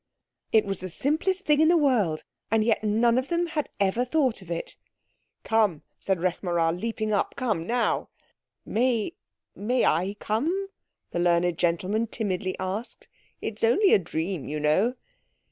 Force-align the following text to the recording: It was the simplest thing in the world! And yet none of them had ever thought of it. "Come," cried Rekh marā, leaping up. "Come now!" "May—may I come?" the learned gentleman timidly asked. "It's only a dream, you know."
It 0.51 0.65
was 0.65 0.79
the 0.79 0.89
simplest 0.89 1.45
thing 1.45 1.61
in 1.61 1.67
the 1.67 1.77
world! 1.77 2.23
And 2.49 2.63
yet 2.63 2.83
none 2.83 3.19
of 3.19 3.27
them 3.27 3.45
had 3.45 3.69
ever 3.79 4.03
thought 4.03 4.41
of 4.41 4.49
it. 4.49 4.75
"Come," 5.43 5.83
cried 6.03 6.17
Rekh 6.17 6.39
marā, 6.41 6.75
leaping 6.75 7.13
up. 7.13 7.35
"Come 7.35 7.67
now!" 7.67 8.09
"May—may 8.65 9.85
I 9.85 10.15
come?" 10.19 10.69
the 11.11 11.19
learned 11.19 11.55
gentleman 11.59 12.07
timidly 12.07 12.55
asked. 12.59 13.07
"It's 13.41 13.63
only 13.63 13.93
a 13.93 13.99
dream, 13.99 14.47
you 14.47 14.59
know." 14.59 14.95